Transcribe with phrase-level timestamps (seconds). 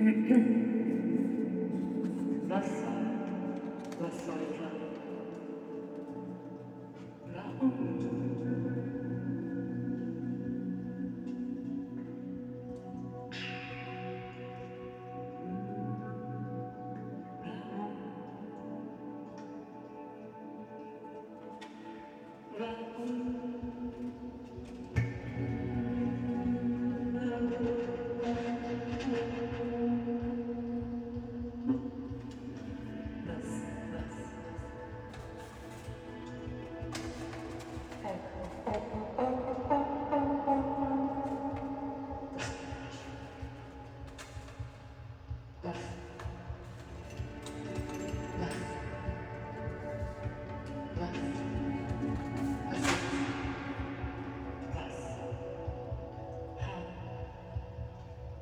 [0.00, 0.16] Wasser,
[4.00, 4.40] Wasser,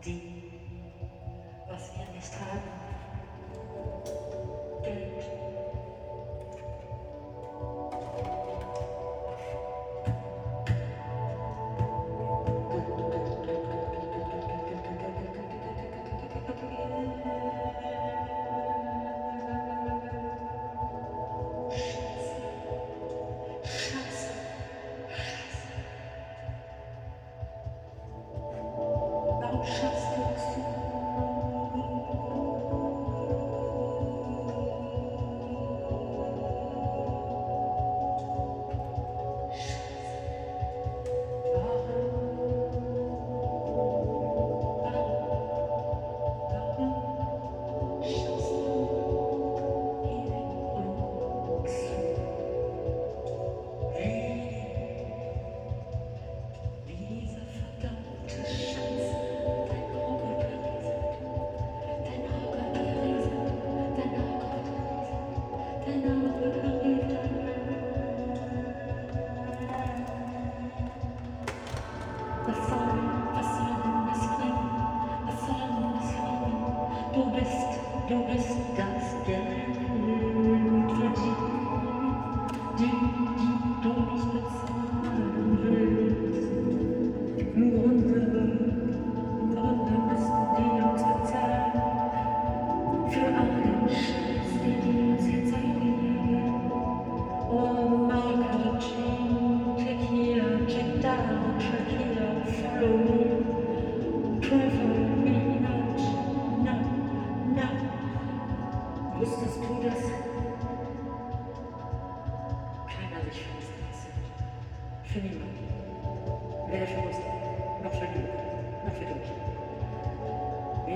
[0.09, 0.38] empty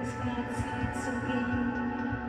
[0.00, 1.72] Es war Zeit zu gehen,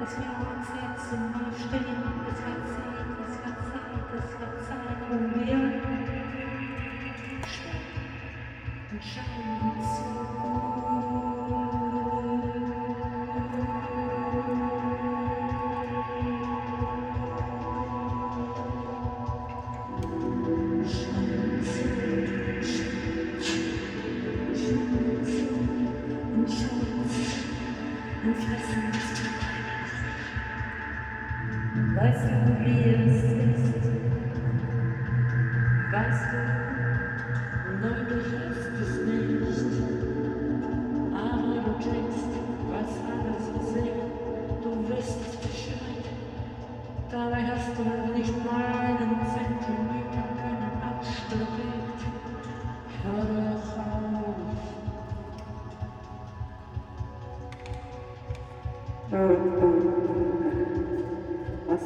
[0.01, 4.58] es war Zeit zu verstehen, es war Zeit, es war Zeit, es war Zeit.
[31.99, 32.31] Weißt du,
[32.63, 33.75] wie es ist?
[35.91, 36.39] Weißt du,
[37.81, 39.73] neulich hast du es nicht,
[41.13, 42.31] aber du checkst,
[42.71, 43.75] was alles ist.
[44.63, 46.05] Du wirst Bescheid,
[47.11, 47.83] dabei hast du
[48.17, 51.15] nicht mal einen Zentimeter deinen Arsch.
[53.03, 54.09] Hör doch auf.
[59.11, 59.78] Mhm.